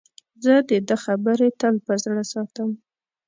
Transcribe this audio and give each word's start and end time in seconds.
زه 0.43 0.53
د 0.69 0.71
ده 0.87 0.95
خبرې 1.05 1.49
تل 1.59 1.75
په 1.85 1.93
زړه 2.03 2.21
ساتم. 2.31 2.69